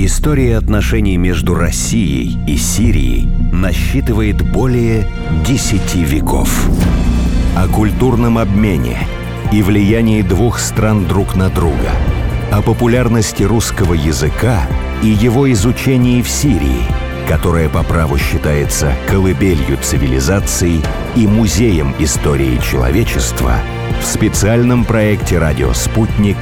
История 0.00 0.56
отношений 0.58 1.16
между 1.16 1.56
Россией 1.56 2.38
и 2.46 2.56
Сирией 2.56 3.28
насчитывает 3.52 4.48
более 4.48 5.08
10 5.44 5.96
веков. 5.96 6.68
О 7.56 7.66
культурном 7.66 8.38
обмене 8.38 8.96
и 9.50 9.60
влиянии 9.60 10.22
двух 10.22 10.60
стран 10.60 11.04
друг 11.08 11.34
на 11.34 11.48
друга, 11.48 11.90
о 12.52 12.62
популярности 12.62 13.42
русского 13.42 13.94
языка 13.94 14.68
и 15.02 15.08
его 15.08 15.50
изучении 15.50 16.22
в 16.22 16.28
Сирии, 16.28 16.84
которая 17.28 17.68
по 17.68 17.82
праву 17.82 18.18
считается 18.18 18.92
колыбелью 19.08 19.78
цивилизации 19.82 20.80
и 21.16 21.26
музеем 21.26 21.92
истории 21.98 22.56
человечества, 22.58 23.56
в 24.00 24.06
специальном 24.06 24.84
проекте 24.84 25.38
«Радио 25.38 25.72
Спутник» 25.72 26.36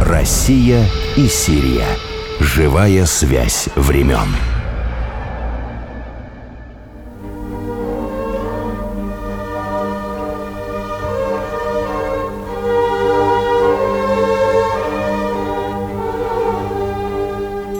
«Россия 0.00 0.86
и 1.18 1.26
Сирия. 1.26 1.86
Живая 2.42 3.06
связь 3.06 3.68
времен». 3.76 4.28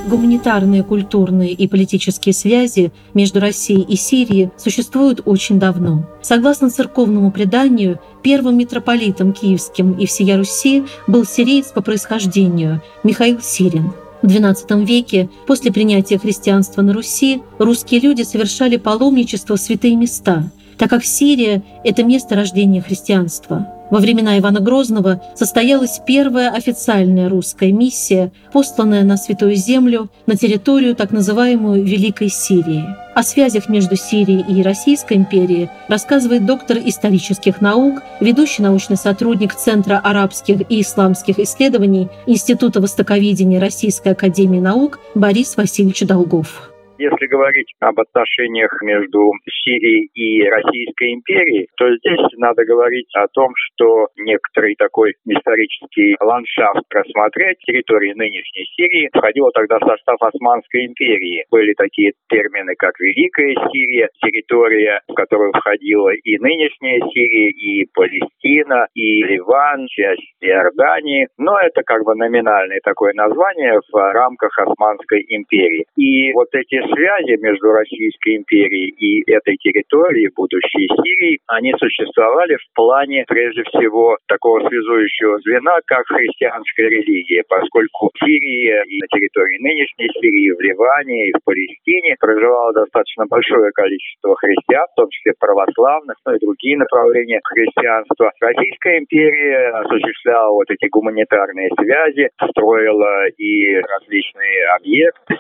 гуманитарные, 0.09 0.83
культурные 0.83 1.53
и 1.53 1.67
политические 1.67 2.33
связи 2.33 2.93
между 3.15 3.41
Россией 3.41 3.83
и 3.83 3.97
Сирией 3.97 4.51
существуют 4.57 5.23
очень 5.25 5.59
давно. 5.59 6.07
Согласно 6.21 6.71
церковному 6.71 7.31
преданию, 7.31 7.99
первым 8.23 8.59
митрополитом 8.59 9.33
киевским 9.33 9.93
и 9.93 10.07
всея 10.07 10.37
Руси 10.37 10.85
был 11.07 11.25
сириец 11.25 11.67
по 11.73 11.81
происхождению 11.81 12.83
Михаил 13.05 13.41
Сирин. 13.41 13.93
В 14.23 14.27
XII 14.27 14.85
веке, 14.85 15.29
после 15.47 15.73
принятия 15.73 16.17
христианства 16.17 16.83
на 16.83 16.93
Руси, 16.93 17.43
русские 17.59 18.01
люди 18.01 18.23
совершали 18.23 18.77
паломничество 18.77 19.57
в 19.57 19.61
святые 19.61 19.97
места, 19.97 20.45
так 20.79 20.91
как 20.91 21.05
Сирия– 21.05 21.63
это 21.85 22.05
место 22.05 22.37
рождения 22.37 22.81
христианства. 22.81 23.67
Во 23.93 23.99
времена 23.99 24.39
Ивана 24.39 24.61
Грозного 24.61 25.21
состоялась 25.35 26.01
первая 26.07 26.51
официальная 26.51 27.29
русская 27.29 27.73
миссия, 27.73 28.33
посланная 28.51 29.03
на 29.03 29.19
Святую 29.19 29.55
Землю 29.55 30.09
на 30.25 30.35
территорию 30.35 30.97
так 30.97 31.11
называемую 31.11 31.85
Великой 31.85 32.31
Сирии. 32.31 32.87
О 33.15 33.23
связях 33.23 33.69
между 33.69 33.97
Сирией 33.97 34.47
и 34.49 34.63
Российской 34.63 35.19
империей 35.19 35.69
рассказывает 35.89 36.47
доктор 36.47 36.79
исторических 36.83 37.61
наук, 37.61 38.03
ведущий 38.21 38.63
научный 38.63 38.97
сотрудник 38.97 39.55
Центра 39.55 40.01
арабских 40.03 40.63
и 40.71 40.81
исламских 40.81 41.39
исследований 41.39 42.09
Института 42.27 42.81
востоковедения 42.81 43.61
Российской 43.61 44.15
академии 44.15 44.61
наук 44.61 45.01
Борис 45.15 45.55
Васильевич 45.59 46.07
Долгов. 46.07 46.72
Если 47.03 47.27
говорить 47.27 47.67
об 47.81 47.99
отношениях 47.99 48.81
между 48.81 49.33
Сирией 49.65 50.07
и 50.15 50.49
Российской 50.49 51.15
империей, 51.15 51.67
то 51.77 51.91
здесь 51.97 52.21
надо 52.37 52.65
говорить 52.65 53.11
о 53.17 53.27
том, 53.27 53.51
что 53.57 54.07
некоторый 54.17 54.77
такой 54.77 55.15
исторический 55.27 56.15
ландшафт 56.21 56.87
рассмотреть 56.95 57.59
территории 57.67 58.13
нынешней 58.13 58.67
Сирии 58.77 59.11
входило 59.13 59.51
тогда 59.51 59.79
в 59.81 59.85
состав 59.85 60.23
Османской 60.23 60.87
империи. 60.87 61.45
Были 61.51 61.75
такие 61.75 62.13
термины, 62.29 62.75
как 62.79 62.95
Великая 63.01 63.57
Сирия, 63.73 64.09
территория, 64.23 65.01
в 65.09 65.15
которую 65.15 65.53
входила 65.55 66.11
и 66.11 66.39
нынешняя 66.39 67.01
Сирия, 67.11 67.51
и 67.51 67.85
Палестина, 67.93 68.87
и 68.95 69.25
Ливан, 69.25 69.89
часть 69.89 70.23
Иордании. 70.41 71.27
Но 71.37 71.59
это 71.59 71.83
как 71.83 72.05
бы 72.05 72.15
номинальное 72.15 72.79
такое 72.85 73.13
название 73.15 73.81
в 73.93 74.13
рамках 74.13 74.57
Османской 74.57 75.25
империи. 75.29 75.85
И 75.97 76.33
вот 76.35 76.47
эти 76.53 76.81
связи 76.95 77.41
между 77.41 77.73
Российской 77.73 78.37
империей 78.37 78.95
и 78.97 79.31
этой 79.31 79.57
территорией, 79.57 80.31
будущей 80.35 80.87
Сирии, 80.89 81.39
они 81.49 81.73
существовали 81.79 82.57
в 82.57 82.75
плане, 82.75 83.25
прежде 83.27 83.63
всего, 83.65 84.17
такого 84.29 84.67
связующего 84.69 85.39
звена, 85.41 85.79
как 85.87 86.07
христианская 86.07 86.89
религия, 86.89 87.43
поскольку 87.49 88.11
в 88.13 88.25
Сирии 88.25 88.71
и 88.87 89.01
на 89.01 89.07
территории 89.09 89.59
нынешней 89.63 90.09
Сирии, 90.21 90.53
в 90.53 90.61
Ливане 90.61 91.29
и 91.29 91.33
в 91.33 91.45
Палестине 91.45 92.17
проживало 92.21 92.73
достаточно 92.73 93.27
большое 93.27 93.73
количество 93.73 94.37
христиан, 94.37 94.87
в 94.93 94.97
том 94.97 95.09
числе 95.11 95.33
православных, 95.39 96.17
но 96.27 96.35
и 96.35 96.41
другие 96.41 96.77
направления 96.77 97.41
христианства. 97.45 98.31
Российская 98.41 98.99
империя 98.99 99.69
осуществляла 99.81 100.53
вот 100.53 100.71
эти 100.71 100.89
гуманитарные 100.89 101.71
связи, 101.79 102.31
строила 102.51 103.29
и 103.39 103.77
различные 103.77 104.67
объекты 104.77 105.37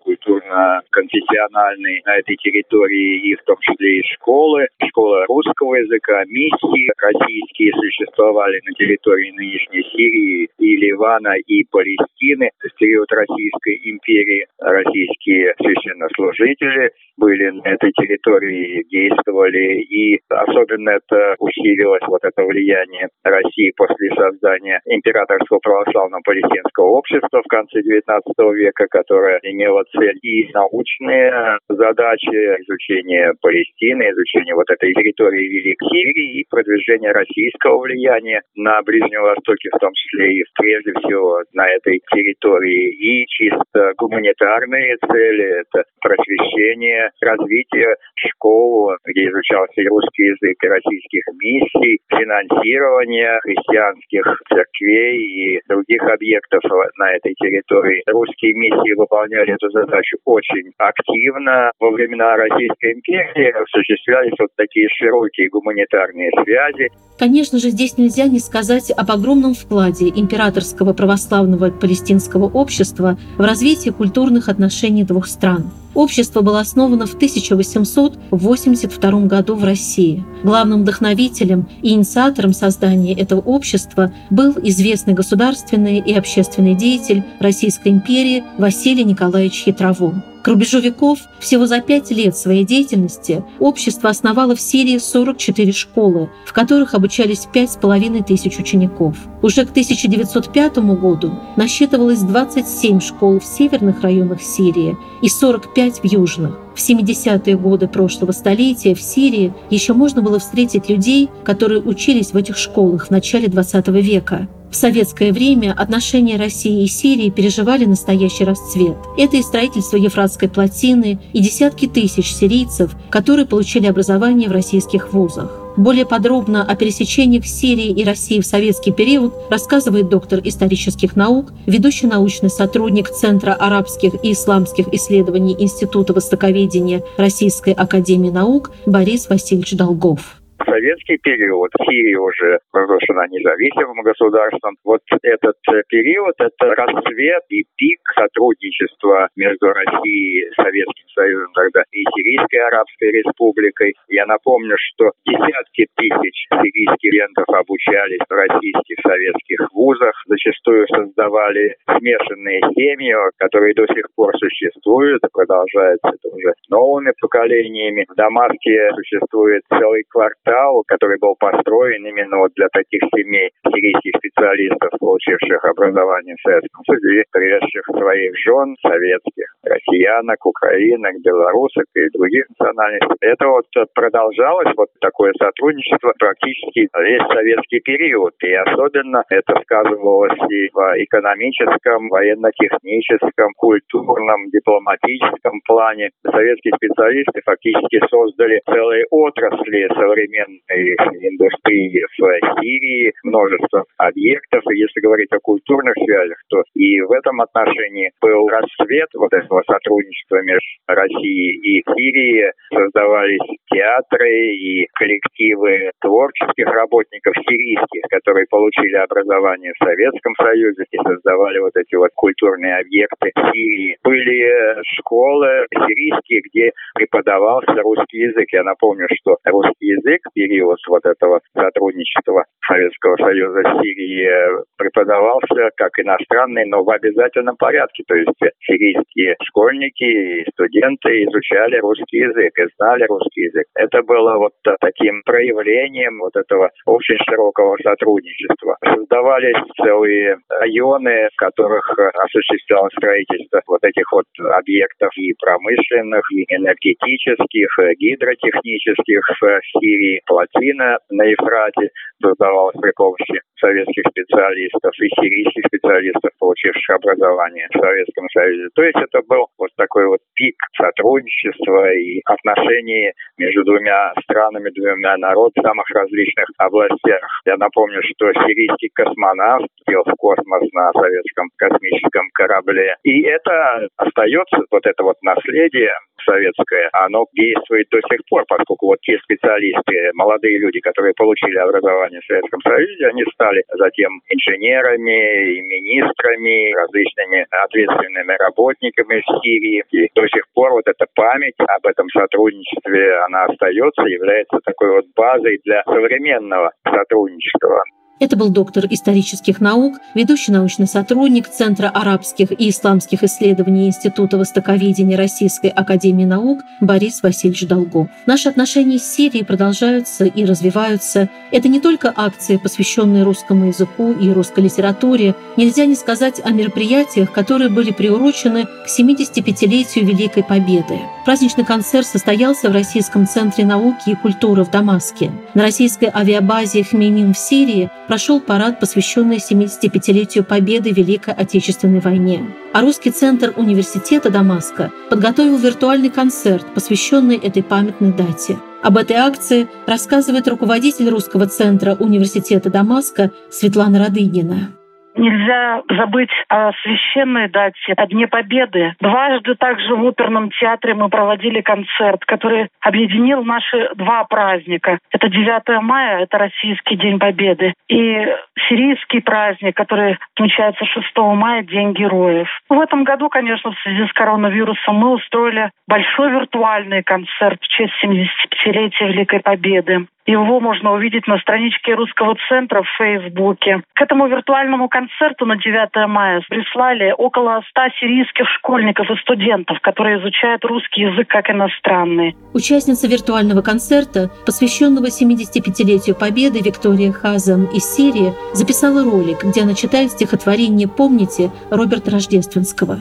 культурно 0.00 0.79
конфессиональные 0.90 2.02
на 2.04 2.16
этой 2.16 2.36
территории, 2.36 3.30
и 3.30 3.34
в 3.34 3.42
том 3.44 3.56
числе 3.60 3.98
и 3.98 4.02
школы, 4.14 4.66
школа 4.88 5.24
русского 5.28 5.74
языка, 5.76 6.24
миссии 6.26 6.90
российские 7.00 7.72
существовали 7.72 8.60
на 8.64 8.72
территории 8.72 9.30
нынешней 9.32 9.82
Сирии 9.92 10.48
и 10.58 10.76
Ливана, 10.76 11.34
и 11.46 11.64
Палестины. 11.70 12.50
В 12.58 12.78
период 12.78 13.10
Российской 13.12 13.80
империи 13.84 14.46
российские 14.58 15.54
священнослужители 15.58 16.90
были 17.16 17.50
на 17.50 17.68
этой 17.68 17.92
территории, 17.92 18.84
действовали, 18.90 19.82
и 19.82 20.20
особенно 20.28 20.90
это 20.90 21.36
усилилось, 21.38 22.02
вот 22.06 22.24
это 22.24 22.42
влияние 22.42 23.08
России 23.22 23.72
после 23.76 24.10
создания 24.14 24.80
Императорского 24.86 25.58
православного 25.58 26.22
палестинского 26.24 26.86
общества 26.96 27.42
в 27.42 27.48
конце 27.48 27.80
XIX 27.80 28.20
века, 28.54 28.86
которое 28.88 29.38
имело 29.42 29.84
цель 29.92 30.18
и 30.22 30.50
научные 30.60 31.58
задачи 31.68 32.36
изучения 32.62 33.32
Палестины, 33.40 34.10
изучения 34.10 34.54
вот 34.54 34.68
этой 34.70 34.92
территории 34.92 35.48
Великой 35.48 35.88
Сирии 35.88 36.40
и 36.40 36.46
продвижения 36.48 37.12
российского 37.12 37.78
влияния 37.78 38.42
на 38.54 38.82
Ближнем 38.82 39.22
Востоке, 39.22 39.70
в 39.72 39.78
том 39.78 39.92
числе 39.94 40.40
и 40.40 40.44
прежде 40.58 40.92
всего 40.92 41.42
на 41.52 41.68
этой 41.68 42.00
территории. 42.12 42.92
И 42.92 43.26
чисто 43.28 43.92
гуманитарные 43.96 44.96
цели– 45.06 45.60
это 45.62 45.84
просвещение, 46.00 47.10
развитие 47.20 47.96
школ, 48.16 48.92
где 49.06 49.28
изучался 49.28 49.80
и 49.80 49.88
русский 49.88 50.24
язык, 50.24 50.56
и 50.62 50.68
российских 50.68 51.22
миссий, 51.40 51.98
финансирование 52.08 53.38
христианских 53.42 54.24
церквей 54.48 55.16
и 55.20 55.60
других 55.68 56.02
объектов 56.02 56.62
на 56.98 57.12
этой 57.12 57.34
территории. 57.34 58.02
Русские 58.06 58.54
миссии 58.54 58.94
выполняли 58.94 59.54
эту 59.54 59.70
задачу 59.70 60.16
очень 60.24 60.49
активно. 60.78 61.72
Во 61.78 61.90
времена 61.90 62.36
Российской 62.36 62.94
империи 62.94 63.52
осуществлялись 63.62 64.34
вот 64.38 64.50
такие 64.56 64.88
широкие 64.88 65.48
гуманитарные 65.48 66.30
связи. 66.42 66.88
Конечно 67.18 67.58
же, 67.58 67.70
здесь 67.70 67.98
нельзя 67.98 68.26
не 68.26 68.38
сказать 68.38 68.90
об 68.90 69.10
огромном 69.10 69.54
вкладе 69.54 70.08
императорского 70.08 70.94
православного 70.94 71.70
палестинского 71.70 72.44
общества 72.44 73.18
в 73.36 73.42
развитие 73.42 73.92
культурных 73.92 74.48
отношений 74.48 75.04
двух 75.04 75.26
стран. 75.26 75.70
Общество 75.94 76.42
было 76.42 76.60
основано 76.60 77.06
в 77.06 77.14
1882 77.14 79.26
году 79.26 79.56
в 79.56 79.64
России. 79.64 80.22
Главным 80.44 80.82
вдохновителем 80.82 81.66
и 81.82 81.94
инициатором 81.94 82.52
создания 82.52 83.14
этого 83.14 83.40
общества 83.40 84.12
был 84.30 84.54
известный 84.62 85.14
государственный 85.14 85.98
и 85.98 86.14
общественный 86.14 86.76
деятель 86.76 87.24
Российской 87.40 87.88
империи 87.88 88.44
Василий 88.56 89.02
Николаевич 89.04 89.64
Хитрово. 89.64 90.22
К 90.42 90.48
рубежу 90.48 90.80
веков, 90.80 91.18
всего 91.38 91.66
за 91.66 91.80
пять 91.82 92.10
лет 92.10 92.34
своей 92.34 92.64
деятельности, 92.64 93.44
общество 93.58 94.08
основало 94.08 94.56
в 94.56 94.60
Сирии 94.60 94.96
44 94.96 95.72
школы, 95.72 96.30
в 96.46 96.54
которых 96.54 96.94
обучались 96.94 97.46
пять 97.52 97.72
с 97.72 97.76
половиной 97.76 98.22
тысяч 98.22 98.58
учеников. 98.58 99.16
Уже 99.42 99.66
к 99.66 99.70
1905 99.70 100.78
году 100.98 101.38
насчитывалось 101.56 102.20
27 102.20 103.00
школ 103.00 103.38
в 103.38 103.44
северных 103.44 104.00
районах 104.00 104.40
Сирии 104.40 104.96
и 105.20 105.28
45 105.28 105.98
в 105.98 106.04
южных. 106.06 106.58
В 106.80 106.88
70-е 106.88 107.58
годы 107.58 107.88
прошлого 107.88 108.32
столетия 108.32 108.94
в 108.94 109.02
Сирии 109.02 109.52
еще 109.68 109.92
можно 109.92 110.22
было 110.22 110.38
встретить 110.38 110.88
людей, 110.88 111.28
которые 111.44 111.82
учились 111.82 112.32
в 112.32 112.38
этих 112.38 112.56
школах 112.56 113.08
в 113.08 113.10
начале 113.10 113.48
20 113.48 113.88
века. 113.88 114.48
В 114.70 114.76
советское 114.76 115.30
время 115.30 115.74
отношения 115.76 116.38
России 116.38 116.82
и 116.82 116.86
Сирии 116.86 117.28
переживали 117.28 117.84
настоящий 117.84 118.44
расцвет. 118.44 118.96
Это 119.18 119.36
и 119.36 119.42
строительство 119.42 119.98
Ефратской 119.98 120.48
плотины, 120.48 121.18
и 121.34 121.40
десятки 121.40 121.86
тысяч 121.86 122.32
сирийцев, 122.32 122.96
которые 123.10 123.44
получили 123.44 123.86
образование 123.86 124.48
в 124.48 124.52
российских 124.52 125.12
вузах. 125.12 125.50
Более 125.76 126.04
подробно 126.04 126.64
о 126.64 126.74
пересечениях 126.74 127.46
Сирии 127.46 127.90
и 127.90 128.04
России 128.04 128.40
в 128.40 128.46
советский 128.46 128.92
период 128.92 129.34
рассказывает 129.50 130.08
доктор 130.08 130.40
исторических 130.42 131.16
наук, 131.16 131.52
ведущий 131.66 132.06
научный 132.06 132.50
сотрудник 132.50 133.10
Центра 133.10 133.52
арабских 133.52 134.14
и 134.22 134.32
исламских 134.32 134.92
исследований 134.92 135.56
Института 135.58 136.12
востоковедения 136.12 137.02
Российской 137.16 137.72
академии 137.72 138.30
наук 138.30 138.72
Борис 138.86 139.28
Васильевич 139.28 139.72
Долгов. 139.72 140.39
Советский 140.64 141.18
период. 141.18 141.70
Сирия 141.86 142.18
уже 142.18 142.58
провозглашена 142.72 143.28
независимым 143.28 144.02
государством. 144.02 144.76
Вот 144.84 145.02
этот 145.22 145.56
период– 145.88 146.34
это 146.38 146.74
расцвет 146.74 147.44
и 147.48 147.64
пик 147.76 148.00
сотрудничества 148.14 149.28
между 149.36 149.68
Россией 149.68 150.50
Советским 150.56 151.08
Союзом 151.14 151.52
тогда 151.54 151.82
и 151.92 152.02
Сирийской 152.16 152.66
Арабской 152.66 153.12
Республикой. 153.12 153.94
Я 154.08 154.26
напомню, 154.26 154.76
что 154.78 155.12
десятки 155.26 155.86
тысяч 155.96 156.46
сирийских 156.50 157.20
студентов 157.20 157.44
обучались 157.48 158.20
в 158.28 158.32
российских 158.32 158.96
советских 159.02 159.58
вузах, 159.72 160.14
зачастую 160.26 160.86
создавали 160.88 161.76
смешанные 161.98 162.60
семьи, 162.74 163.14
которые 163.36 163.74
до 163.74 163.86
сих 163.86 164.06
пор 164.14 164.36
существуют 164.38 165.22
продолжаются 165.32 166.10
уже 166.24 166.52
новыми 166.68 167.12
поколениями. 167.20 168.06
В 168.08 168.14
Дамаске 168.14 168.90
существует 168.94 169.62
целый 169.68 170.04
квартал, 170.08 170.59
который 170.86 171.18
был 171.18 171.34
построен 171.38 172.06
именно 172.06 172.38
вот 172.38 172.52
для 172.56 172.68
таких 172.72 173.00
семей 173.14 173.50
сирийских 173.66 174.12
специалистов, 174.18 174.90
получивших 174.98 175.64
образование 175.64 176.34
в 176.36 176.42
Советском 176.42 176.84
Союзе, 176.84 177.24
привезших 177.32 177.84
своих 177.86 178.36
жен 178.36 178.76
советских, 178.82 179.46
россиянок, 179.64 180.44
украинок, 180.44 181.14
белорусок 181.22 181.86
и 181.94 182.08
других 182.12 182.44
национальностей. 182.50 183.16
Это 183.20 183.46
вот 183.48 183.66
продолжалось, 183.94 184.72
вот 184.76 184.88
такое 185.00 185.32
сотрудничество 185.38 186.12
практически 186.18 186.88
весь 186.98 187.26
советский 187.32 187.80
период. 187.80 188.34
И 188.42 188.52
особенно 188.52 189.22
это 189.30 189.54
сказывалось 189.62 190.38
и 190.50 190.68
в 190.72 190.78
экономическом, 191.04 192.08
военно-техническом, 192.08 193.52
культурном, 193.56 194.50
дипломатическом 194.50 195.60
плане. 195.66 196.10
Советские 196.24 196.74
специалисты 196.76 197.40
фактически 197.44 198.00
создали 198.10 198.60
целые 198.66 199.04
отрасли 199.10 199.88
современной 199.94 200.39
индустрии 200.48 202.04
в 202.04 202.60
Сирии, 202.60 203.12
множество 203.24 203.84
объектов. 203.96 204.62
И 204.70 204.78
если 204.78 205.00
говорить 205.00 205.32
о 205.32 205.40
культурных 205.40 205.94
связях, 206.04 206.38
то 206.48 206.62
и 206.74 207.00
в 207.00 207.12
этом 207.12 207.40
отношении 207.40 208.10
был 208.20 208.48
расцвет 208.48 209.08
вот 209.14 209.32
этого 209.32 209.62
сотрудничества 209.66 210.42
между 210.42 210.60
Россией 210.86 211.58
и 211.58 211.82
Сирией. 211.82 212.52
Создавались 212.72 213.40
театры 213.72 214.54
и 214.54 214.86
коллективы 214.94 215.90
творческих 216.00 216.66
работников 216.66 217.34
сирийских, 217.48 218.02
которые 218.10 218.46
получили 218.50 218.96
образование 218.96 219.72
в 219.78 219.84
Советском 219.84 220.34
Союзе 220.36 220.84
и 220.90 220.96
создавали 220.96 221.58
вот 221.58 221.72
эти 221.76 221.94
вот 221.94 222.10
культурные 222.14 222.78
объекты 222.78 223.32
Сирии. 223.52 223.96
Были 224.02 224.82
школы 224.98 225.66
сирийские, 225.72 226.40
где 226.42 226.72
преподавался 226.94 227.74
русский 227.82 228.18
язык. 228.18 228.46
Я 228.52 228.64
напомню, 228.64 229.06
что 229.20 229.36
русский 229.44 229.86
язык 229.86 230.20
период 230.34 230.78
вот 230.88 231.04
этого 231.04 231.40
сотрудничества 231.54 232.44
Советского 232.66 233.16
Союза 233.16 233.62
с 233.62 233.82
Сирией 233.82 234.62
преподавался 234.76 235.70
как 235.76 235.90
иностранный, 235.98 236.66
но 236.66 236.84
в 236.84 236.90
обязательном 236.90 237.56
порядке. 237.56 238.04
То 238.06 238.14
есть 238.14 238.38
сирийские 238.64 239.36
школьники 239.42 240.04
и 240.04 240.50
студенты 240.52 241.24
изучали 241.24 241.78
русский 241.78 242.18
язык 242.18 242.52
и 242.58 242.68
знали 242.76 243.04
русский 243.08 243.42
язык. 243.42 243.66
Это 243.74 244.02
было 244.02 244.36
вот 244.38 244.52
таким 244.80 245.22
проявлением 245.24 246.18
вот 246.20 246.36
этого 246.36 246.70
очень 246.86 247.18
широкого 247.28 247.76
сотрудничества. 247.82 248.76
Создавались 248.84 249.60
целые 249.76 250.38
районы, 250.48 251.28
в 251.32 251.36
которых 251.36 251.84
осуществлялось 252.24 252.92
строительство 252.96 253.62
вот 253.66 253.82
этих 253.82 254.10
вот 254.12 254.26
объектов 254.54 255.10
и 255.16 255.34
промышленных, 255.40 256.22
и 256.32 256.44
энергетических, 256.48 257.68
и 257.78 257.94
гидротехнических 257.94 259.20
в 259.40 259.60
Сирии. 259.80 260.19
Плотина 260.26 260.98
на 261.10 261.24
Ефрате 261.24 261.90
создавалась 262.22 262.76
при 262.80 262.92
помощи 262.92 263.40
советских 263.58 264.04
специалистов 264.10 264.92
и 265.00 265.08
сирийских 265.20 265.64
специалистов, 265.66 266.30
получивших 266.38 266.96
образование 266.96 267.68
в 267.72 267.78
Советском 267.78 268.26
Союзе. 268.32 268.68
То 268.74 268.82
есть 268.82 268.96
это 268.96 269.20
был 269.28 269.46
вот 269.58 269.70
такой 269.76 270.06
вот 270.06 270.20
пик 270.34 270.56
сотрудничества 270.76 271.92
и 271.92 272.20
отношений 272.24 273.12
между 273.38 273.64
двумя 273.64 274.12
странами, 274.22 274.70
двумя 274.70 275.16
народами 275.16 275.50
в 275.56 275.66
самых 275.66 275.88
различных 275.90 276.46
областях. 276.58 277.20
Я 277.46 277.56
напомню, 277.56 278.00
что 278.02 278.32
сирийский 278.32 278.90
космонавт 278.94 279.68
летел 279.86 280.04
в 280.04 280.14
космос 280.16 280.62
на 280.72 280.92
советском 280.92 281.48
космическом 281.56 282.28
корабле. 282.34 282.96
И 283.02 283.22
это 283.22 283.88
остается, 283.96 284.58
вот 284.70 284.86
это 284.86 285.02
вот 285.02 285.16
наследие 285.22 285.92
советское, 286.30 286.88
оно 286.92 287.26
действует 287.34 287.88
до 287.90 288.00
сих 288.08 288.20
пор, 288.28 288.44
поскольку 288.48 288.86
вот 288.86 289.00
те 289.02 289.18
специалисты, 289.18 290.10
молодые 290.14 290.58
люди, 290.58 290.80
которые 290.80 291.14
получили 291.16 291.58
образование 291.58 292.20
в 292.20 292.26
Советском 292.26 292.60
Союзе, 292.62 293.06
они 293.06 293.24
стали 293.34 293.62
затем 293.74 294.20
инженерами 294.28 295.56
и 295.56 295.60
министрами, 295.62 296.72
различными 296.72 297.46
ответственными 297.50 298.36
работниками 298.38 299.20
в 299.20 299.42
Сирии. 299.42 299.84
И 299.90 300.08
до 300.14 300.26
сих 300.28 300.44
пор 300.54 300.72
вот 300.72 300.86
эта 300.86 301.06
память 301.14 301.54
об 301.58 301.86
этом 301.86 302.08
сотрудничестве, 302.10 303.16
она 303.26 303.44
остается, 303.44 304.02
является 304.02 304.58
такой 304.64 304.90
вот 304.90 305.06
базой 305.16 305.58
для 305.64 305.82
современного 305.84 306.72
сотрудничества. 306.84 307.82
Это 308.20 308.36
был 308.36 308.50
доктор 308.50 308.84
исторических 308.90 309.62
наук, 309.62 309.98
ведущий 310.14 310.52
научный 310.52 310.86
сотрудник 310.86 311.48
Центра 311.48 311.88
арабских 311.88 312.52
и 312.52 312.68
исламских 312.68 313.24
исследований 313.24 313.86
Института 313.86 314.36
востоковедения 314.36 315.16
Российской 315.16 315.70
академии 315.70 316.26
наук 316.26 316.60
Борис 316.82 317.22
Васильевич 317.22 317.66
Долгов. 317.66 318.08
Наши 318.26 318.50
отношения 318.50 318.98
с 318.98 319.10
Сирией 319.10 319.42
продолжаются 319.42 320.26
и 320.26 320.44
развиваются. 320.44 321.30
Это 321.50 321.68
не 321.68 321.80
только 321.80 322.12
акции, 322.14 322.58
посвященные 322.58 323.22
русскому 323.22 323.68
языку 323.68 324.12
и 324.12 324.30
русской 324.30 324.64
литературе. 324.64 325.34
Нельзя 325.56 325.86
не 325.86 325.94
сказать 325.94 326.42
о 326.44 326.50
мероприятиях, 326.50 327.32
которые 327.32 327.70
были 327.70 327.90
приурочены 327.90 328.66
к 328.66 328.88
75-летию 329.00 330.04
Великой 330.04 330.44
Победы. 330.44 330.98
Праздничный 331.24 331.64
концерт 331.64 332.06
состоялся 332.06 332.68
в 332.68 332.72
Российском 332.72 333.26
центре 333.26 333.64
науки 333.64 334.10
и 334.10 334.14
культуры 334.14 334.64
в 334.64 334.70
Дамаске. 334.70 335.32
На 335.54 335.62
российской 335.62 336.10
авиабазе 336.12 336.84
Хмеймим 336.84 337.32
в 337.32 337.38
Сирии 337.38 337.88
прошел 338.10 338.40
парад, 338.40 338.80
посвященный 338.80 339.36
75-летию 339.36 340.42
победы 340.42 340.92
в 340.92 340.96
Великой 340.96 341.32
Отечественной 341.32 342.00
войне. 342.00 342.44
А 342.72 342.80
русский 342.80 343.12
центр 343.12 343.54
университета 343.56 344.30
Дамаска 344.30 344.90
подготовил 345.10 345.56
виртуальный 345.56 346.10
концерт, 346.10 346.66
посвященный 346.74 347.36
этой 347.36 347.62
памятной 347.62 348.12
дате. 348.12 348.58
Об 348.82 348.96
этой 348.96 349.14
акции 349.14 349.68
рассказывает 349.86 350.48
руководитель 350.48 351.08
русского 351.08 351.46
центра 351.46 351.94
университета 351.94 352.68
Дамаска 352.68 353.30
Светлана 353.48 354.00
Радыгина. 354.00 354.72
Нельзя 355.16 355.82
забыть 355.88 356.30
о 356.48 356.72
священной 356.82 357.48
дате, 357.48 357.92
о 357.96 358.06
Дне 358.06 358.26
Победы. 358.26 358.94
Дважды 359.00 359.54
также 359.56 359.94
в 359.94 360.06
оперном 360.06 360.50
театре 360.50 360.94
мы 360.94 361.08
проводили 361.08 361.60
концерт, 361.60 362.24
который 362.24 362.68
объединил 362.80 363.42
наши 363.44 363.90
два 363.94 364.24
праздника. 364.24 364.98
Это 365.10 365.28
9 365.28 365.82
мая, 365.82 366.20
это 366.20 366.38
Российский 366.38 366.96
День 366.96 367.18
Победы, 367.18 367.74
и 367.88 368.26
сирийский 368.68 369.20
праздник, 369.20 369.76
который 369.76 370.18
отмечается 370.36 370.84
6 370.84 371.06
мая, 371.16 371.62
День 371.64 371.92
Героев. 371.92 372.48
В 372.68 372.80
этом 372.80 373.04
году, 373.04 373.28
конечно, 373.28 373.72
в 373.72 373.78
связи 373.80 374.06
с 374.06 374.12
коронавирусом 374.12 374.96
мы 374.96 375.10
устроили 375.12 375.70
большой 375.88 376.30
виртуальный 376.30 377.02
концерт 377.02 377.60
в 377.60 377.68
честь 377.68 377.92
75-летия 378.02 379.08
Великой 379.08 379.40
Победы. 379.40 380.06
Его 380.26 380.60
можно 380.60 380.92
увидеть 380.92 381.26
на 381.26 381.38
страничке 381.38 381.94
Русского 381.94 382.36
центра 382.48 382.82
в 382.82 382.88
Фейсбуке. 382.98 383.82
К 383.94 384.02
этому 384.02 384.28
виртуальному 384.28 384.88
концерту 384.88 384.99
на 385.46 385.56
9 385.56 386.08
мая 386.08 386.42
прислали 386.48 387.14
около 387.16 387.62
100 387.70 387.80
сирийских 388.00 388.46
школьников 388.58 389.10
и 389.10 389.16
студентов, 389.22 389.80
которые 389.80 390.20
изучают 390.20 390.64
русский 390.64 391.02
язык 391.02 391.28
как 391.28 391.50
иностранный. 391.50 392.36
Участница 392.52 393.06
виртуального 393.08 393.62
концерта, 393.62 394.30
посвященного 394.46 395.06
75-летию 395.06 396.16
Победы 396.16 396.60
Виктория 396.60 397.12
Хазам 397.12 397.66
из 397.66 397.84
Сирии, 397.84 398.32
записала 398.54 399.04
ролик, 399.04 399.44
где 399.44 399.62
она 399.62 399.74
читает 399.74 400.10
стихотворение 400.10 400.88
«Помните» 400.88 401.50
Роберта 401.70 402.10
Рождественского. 402.10 402.98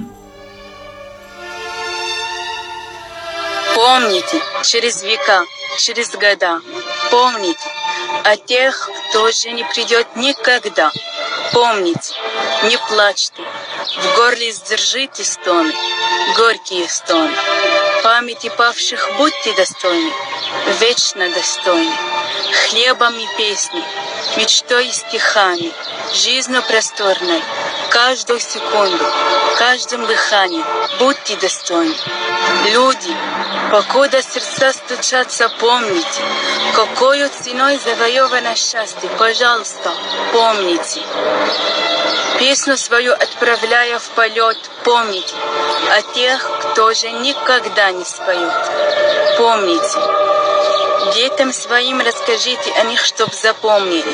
Помните, 3.76 4.38
через 4.64 5.04
века, 5.04 5.44
через 5.78 6.12
года, 6.12 6.60
помните 7.12 7.70
о 8.26 8.36
тех, 8.36 8.90
кто 9.10 9.24
уже 9.24 9.52
не 9.52 9.64
придет 9.64 10.08
никогда. 10.16 10.92
Помните, 11.52 12.14
не 12.64 12.78
плачьте, 12.78 13.42
в 13.98 14.16
горле 14.16 14.52
сдержите 14.52 15.24
стоны, 15.24 15.74
горькие 16.38 16.88
стоны. 16.88 17.32
Памяти 18.04 18.50
павших 18.56 19.10
будьте 19.18 19.54
достойны, 19.54 20.12
вечно 20.80 21.30
достойны. 21.30 21.92
хлебом 22.70 23.16
и 23.18 23.28
песней, 23.38 23.84
мечтой 24.38 24.88
и 24.88 24.92
стихами, 24.92 25.72
жизнью 26.14 26.62
просторной, 26.68 27.42
каждую 27.90 28.40
секунду, 28.40 29.04
каждым 29.58 30.06
дыханием 30.06 30.66
будьте 31.00 31.36
достойны. 31.38 31.96
Люди, 32.72 33.16
покуда 33.72 34.22
сердца 34.22 34.74
стучатся, 34.74 35.50
помните, 35.60 36.22
какой 36.74 37.28
ценой 37.30 37.78
завоевано 37.78 38.56
счастье, 38.56 39.10
пожалуйста, 39.18 39.92
помните. 40.32 41.02
Песню 42.38 42.78
свою 42.78 43.14
отправляя 43.14 44.00
в 44.00 44.10
полет, 44.10 44.58
помните 44.84 45.36
о 45.92 46.02
тех, 46.14 46.50
кто 46.62 46.86
уже 46.86 47.12
никогда 47.12 47.92
не 47.92 48.06
споет. 48.06 48.54
Помните, 49.38 50.00
Детям 51.14 51.52
своим 51.54 52.02
расскажите 52.02 52.72
о 52.74 52.84
них, 52.84 53.04
чтоб 53.04 53.34
запомнили. 53.34 54.14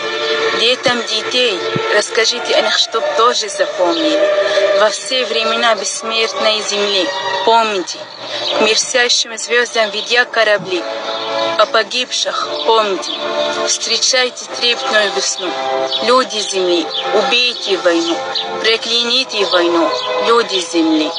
Детям 0.59 1.01
детей 1.05 1.59
расскажите 1.95 2.55
о 2.55 2.61
них, 2.61 2.77
чтоб 2.77 3.03
тоже 3.17 3.49
запомнили. 3.49 4.79
Во 4.79 4.89
все 4.89 5.25
времена 5.25 5.75
бессмертной 5.75 6.61
земли 6.61 7.07
помните, 7.45 7.99
к 8.57 8.61
мерцающим 8.61 9.37
звездам 9.37 9.89
ведя 9.91 10.25
корабли, 10.25 10.83
о 11.57 11.65
погибших 11.65 12.47
помните, 12.65 13.11
встречайте 13.67 14.45
трепетную 14.57 15.11
весну. 15.13 15.49
Люди 16.03 16.39
земли, 16.39 16.85
убейте 17.13 17.77
войну, 17.77 18.17
прокляните 18.61 19.45
войну, 19.45 19.89
люди 20.27 20.59
земли. 20.59 21.11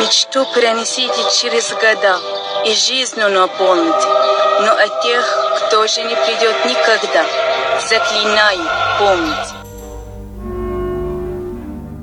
Мечту 0.00 0.46
пронесите 0.52 1.22
через 1.38 1.70
года, 1.70 2.18
и 2.64 2.74
жизнью 2.74 3.30
наполните, 3.30 4.06
но 4.62 4.72
о 4.72 5.02
тех, 5.02 5.49
кто 5.70 5.86
же 5.86 6.02
не 6.02 6.16
придет 6.16 6.64
никогда, 6.64 7.24
заклинаю, 7.88 8.68
помните 8.98 9.59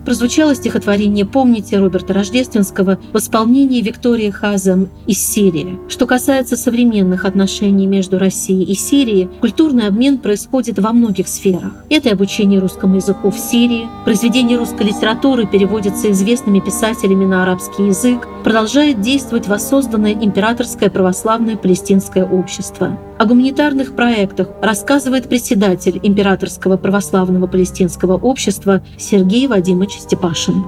прозвучало 0.08 0.56
стихотворение 0.56 1.26
«Помните» 1.26 1.78
Роберта 1.78 2.14
Рождественского 2.14 2.98
в 3.12 3.18
исполнении 3.18 3.82
Виктории 3.82 4.30
Хазан 4.30 4.88
из 5.06 5.18
Сирии. 5.20 5.78
Что 5.90 6.08
касается 6.08 6.56
современных 6.56 7.26
отношений 7.26 7.88
между 7.88 8.18
Россией 8.18 8.64
и 8.64 8.74
Сирией, 8.74 9.28
культурный 9.42 9.88
обмен 9.88 10.20
происходит 10.20 10.80
во 10.80 10.94
многих 10.94 11.28
сферах. 11.28 11.74
Это 11.90 12.12
обучение 12.12 12.62
русскому 12.62 12.96
языку 12.96 13.32
в 13.32 13.38
Сирии, 13.38 13.90
произведение 14.06 14.58
русской 14.58 14.84
литературы 14.84 15.46
переводятся 15.46 16.10
известными 16.12 16.62
писателями 16.62 17.26
на 17.26 17.44
арабский 17.44 17.88
язык, 17.88 18.30
продолжает 18.46 19.02
действовать 19.02 19.50
воссозданное 19.50 20.14
императорское 20.14 20.90
православное 20.90 21.58
палестинское 21.58 22.26
общество. 22.26 22.98
О 23.18 23.26
гуманитарных 23.26 23.96
проектах 23.96 24.50
рассказывает 24.62 25.28
председатель 25.28 26.00
Императорского 26.04 26.78
православного 26.78 27.48
палестинского 27.48 28.16
общества 28.16 28.84
Сергей 29.00 29.48
Вадимович 29.48 29.97
Степашин. 29.98 30.66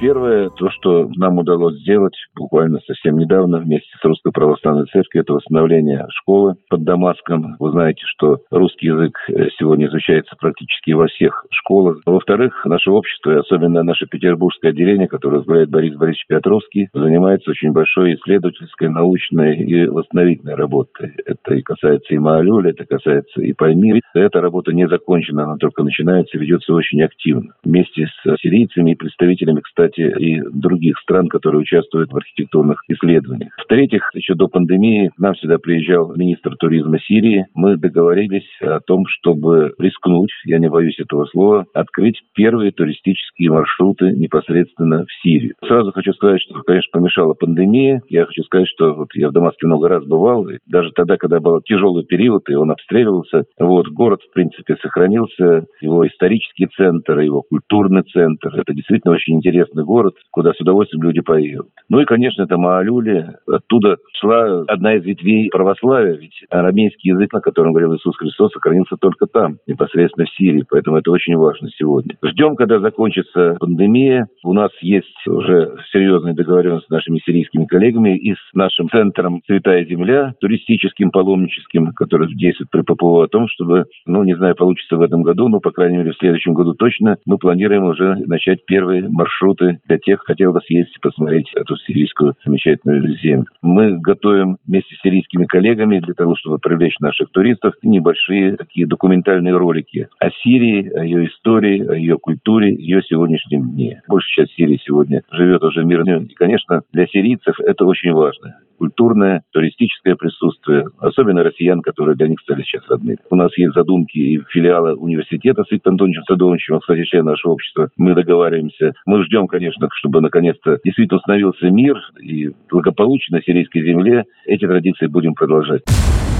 Первое, 0.00 0.50
то, 0.50 0.70
что 0.70 1.08
нам 1.16 1.38
удалось 1.38 1.76
сделать 1.80 2.14
буквально 2.34 2.80
совсем 2.86 3.16
недавно 3.16 3.58
вместе 3.58 3.88
с 3.98 4.04
Русской 4.04 4.32
Православной 4.32 4.86
Церковью, 4.86 5.22
это 5.22 5.32
восстановление 5.34 6.06
школы 6.10 6.56
под 6.68 6.82
Дамаском. 6.82 7.56
Вы 7.58 7.70
знаете, 7.70 8.02
что 8.04 8.40
русский 8.50 8.86
язык 8.86 9.16
э, 9.28 9.48
сегодня 9.58 9.86
изучается 9.86 10.36
практически 10.38 10.90
во 10.90 11.06
всех 11.06 11.46
школах. 11.50 12.02
Во-вторых, 12.04 12.66
наше 12.66 12.90
общество, 12.90 13.30
и 13.30 13.38
особенно 13.38 13.82
наше 13.82 14.06
петербургское 14.06 14.72
отделение, 14.72 15.08
которое 15.08 15.36
возглавляет 15.38 15.70
Борис 15.70 15.96
Борисович 15.96 16.26
Петровский, 16.28 16.88
занимается 16.92 17.50
очень 17.50 17.72
большой 17.72 18.16
исследовательской, 18.16 18.88
научной 18.88 19.56
и 19.56 19.86
восстановительной 19.86 20.54
работой. 20.54 21.14
Это 21.24 21.54
и 21.54 21.62
касается 21.62 22.14
и 22.14 22.18
Маалюля, 22.18 22.70
это 22.70 22.84
касается 22.84 23.40
и 23.40 23.52
Пальмира. 23.52 24.00
Эта 24.12 24.40
работа 24.40 24.72
не 24.72 24.86
закончена, 24.86 25.44
она 25.44 25.56
только 25.56 25.82
начинается, 25.82 26.36
ведется 26.36 26.74
очень 26.74 27.02
активно. 27.02 27.54
Вместе 27.64 28.06
с 28.06 28.36
сирийцами 28.40 28.92
и 28.92 28.96
представителями, 28.96 29.60
кстати, 29.60 29.83
кстати, 29.84 30.14
и 30.18 30.40
других 30.40 30.98
стран, 31.00 31.28
которые 31.28 31.62
участвуют 31.62 32.12
в 32.12 32.16
архитектурных 32.16 32.82
исследованиях. 32.88 33.52
В-третьих, 33.58 34.10
еще 34.14 34.34
до 34.34 34.48
пандемии 34.48 35.10
к 35.14 35.18
нам 35.18 35.34
сюда 35.36 35.58
приезжал 35.58 36.14
министр 36.16 36.56
туризма 36.56 36.98
Сирии. 37.00 37.46
Мы 37.54 37.76
договорились 37.76 38.48
о 38.60 38.80
том, 38.80 39.06
чтобы 39.06 39.74
рискнуть, 39.78 40.30
я 40.44 40.58
не 40.58 40.68
боюсь 40.68 40.98
этого 40.98 41.26
слова, 41.26 41.66
открыть 41.74 42.20
первые 42.34 42.72
туристические 42.72 43.50
маршруты 43.50 44.12
непосредственно 44.12 45.04
в 45.04 45.22
Сирию. 45.22 45.54
Сразу 45.66 45.92
хочу 45.92 46.12
сказать, 46.12 46.40
что, 46.40 46.62
конечно, 46.62 46.90
помешала 46.92 47.34
пандемия. 47.34 48.02
Я 48.08 48.26
хочу 48.26 48.42
сказать, 48.44 48.68
что 48.68 48.94
вот 48.94 49.08
я 49.14 49.28
в 49.28 49.32
Дамаске 49.32 49.66
много 49.66 49.88
раз 49.88 50.04
бывал, 50.04 50.48
и 50.48 50.58
даже 50.66 50.90
тогда, 50.92 51.16
когда 51.16 51.40
был 51.40 51.60
тяжелый 51.60 52.04
период, 52.04 52.48
и 52.48 52.54
он 52.54 52.70
обстреливался, 52.70 53.44
вот, 53.58 53.88
город, 53.88 54.20
в 54.22 54.32
принципе, 54.32 54.76
сохранился, 54.76 55.66
его 55.80 56.06
исторический 56.06 56.66
центр, 56.66 57.18
его 57.18 57.42
культурный 57.42 58.02
центр. 58.02 58.54
Это 58.56 58.72
действительно 58.72 59.14
очень 59.14 59.36
интересно 59.36 59.73
прекрасный 59.74 59.84
город, 59.84 60.14
куда 60.30 60.52
с 60.52 60.60
удовольствием 60.60 61.02
люди 61.02 61.20
поедут. 61.20 61.68
Ну 61.88 62.00
и, 62.00 62.04
конечно, 62.04 62.42
это 62.42 62.56
Маалюли. 62.56 63.28
Оттуда 63.46 63.96
шла 64.20 64.62
одна 64.68 64.94
из 64.94 65.04
ветвей 65.04 65.48
православия, 65.50 66.14
ведь 66.14 66.44
арамейский 66.50 67.10
язык, 67.10 67.32
на 67.32 67.40
котором 67.40 67.72
говорил 67.72 67.94
Иисус 67.94 68.16
Христос, 68.16 68.52
сохранился 68.52 68.96
только 68.96 69.26
там, 69.26 69.58
непосредственно 69.66 70.26
в 70.26 70.30
Сирии. 70.30 70.64
Поэтому 70.68 70.96
это 70.96 71.10
очень 71.10 71.36
важно 71.36 71.68
сегодня. 71.76 72.16
Ждем, 72.22 72.56
когда 72.56 72.78
закончится 72.78 73.56
пандемия. 73.60 74.28
У 74.42 74.52
нас 74.52 74.70
есть 74.80 75.26
уже 75.26 75.76
серьезные 75.92 76.34
договоренности 76.34 76.86
с 76.86 76.90
нашими 76.90 77.18
сирийскими 77.24 77.66
коллегами 77.66 78.16
и 78.16 78.34
с 78.34 78.54
нашим 78.54 78.88
центром 78.88 79.42
«Святая 79.46 79.84
земля», 79.84 80.34
туристическим, 80.40 81.10
паломническим, 81.10 81.92
который 81.92 82.32
действует 82.34 82.70
при 82.70 82.82
ППО, 82.82 83.22
о 83.22 83.28
том, 83.28 83.48
чтобы, 83.48 83.86
ну, 84.06 84.24
не 84.24 84.36
знаю, 84.36 84.54
получится 84.54 84.96
в 84.96 85.02
этом 85.02 85.22
году, 85.22 85.48
но, 85.48 85.60
по 85.60 85.70
крайней 85.70 85.98
мере, 85.98 86.12
в 86.12 86.18
следующем 86.18 86.54
году 86.54 86.74
точно, 86.74 87.18
мы 87.26 87.38
планируем 87.38 87.84
уже 87.84 88.16
начать 88.26 88.64
первые 88.66 89.08
маршруты 89.08 89.63
маршруты 89.64 89.80
для 89.86 89.98
тех, 89.98 90.20
кто 90.20 90.34
хотел 90.34 90.52
бы 90.52 90.60
съездить 90.60 90.96
и 90.96 91.00
посмотреть 91.00 91.50
эту 91.54 91.76
сирийскую 91.76 92.34
замечательную 92.44 93.16
землю. 93.18 93.46
Мы 93.62 93.98
готовим 93.98 94.58
вместе 94.66 94.94
с 94.94 95.00
сирийскими 95.00 95.44
коллегами 95.44 96.00
для 96.00 96.14
того, 96.14 96.34
чтобы 96.36 96.58
привлечь 96.58 96.98
наших 97.00 97.30
туристов 97.30 97.74
небольшие 97.82 98.56
такие 98.56 98.86
документальные 98.86 99.56
ролики 99.56 100.08
о 100.18 100.30
Сирии, 100.42 100.88
о 100.90 101.04
ее 101.04 101.26
истории, 101.26 101.86
о 101.86 101.94
ее 101.94 102.18
культуре, 102.18 102.74
ее 102.74 103.02
сегодняшнем 103.02 103.70
дне. 103.72 104.02
Большая 104.08 104.46
часть 104.46 104.56
Сирии 104.56 104.80
сегодня 104.84 105.22
живет 105.30 105.62
уже 105.62 105.84
мирно. 105.84 106.24
И, 106.24 106.34
конечно, 106.34 106.82
для 106.92 107.06
сирийцев 107.06 107.58
это 107.60 107.84
очень 107.84 108.12
важно 108.12 108.56
культурное, 108.78 109.42
туристическое 109.52 110.16
присутствие, 110.16 110.84
особенно 110.98 111.42
россиян, 111.42 111.80
которые 111.80 112.16
для 112.16 112.28
них 112.28 112.40
стали 112.40 112.62
сейчас 112.62 112.88
родными. 112.88 113.18
У 113.30 113.36
нас 113.36 113.56
есть 113.56 113.74
задумки 113.74 114.18
и 114.18 114.40
филиала 114.50 114.94
университета 114.94 115.64
с 115.64 115.70
Виктором 115.70 115.94
Антоновичем 115.94 116.24
Садовичем, 116.24 116.80
кстати, 116.80 117.04
член 117.04 117.24
нашего 117.24 117.52
общества. 117.52 117.88
Мы 117.96 118.14
договариваемся. 118.14 118.92
Мы 119.06 119.22
ждем, 119.24 119.46
конечно, 119.46 119.88
чтобы 119.92 120.20
наконец-то 120.20 120.78
действительно 120.84 121.18
установился 121.18 121.70
мир 121.70 121.96
и 122.20 122.50
благополучие 122.70 123.36
на 123.36 123.42
сирийской 123.42 123.82
земле. 123.82 124.24
Эти 124.46 124.66
традиции 124.66 125.06
будем 125.06 125.34
продолжать. 125.34 125.82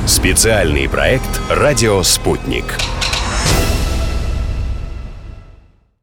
Специальный 0.06 0.88
проект 0.88 1.40
«Радио 1.50 2.02
Спутник». 2.02 2.64